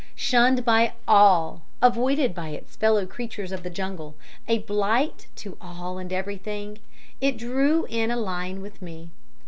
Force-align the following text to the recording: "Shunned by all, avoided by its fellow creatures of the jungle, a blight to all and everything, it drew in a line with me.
"Shunned 0.15 0.65
by 0.65 0.93
all, 1.07 1.61
avoided 1.79 2.33
by 2.33 2.49
its 2.49 2.75
fellow 2.75 3.05
creatures 3.05 3.51
of 3.51 3.61
the 3.61 3.69
jungle, 3.69 4.15
a 4.47 4.57
blight 4.57 5.27
to 5.35 5.57
all 5.61 5.99
and 5.99 6.11
everything, 6.11 6.79
it 7.19 7.37
drew 7.37 7.85
in 7.87 8.09
a 8.09 8.17
line 8.17 8.61
with 8.63 8.81
me. 8.81 9.11